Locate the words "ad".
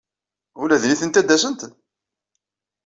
1.19-1.25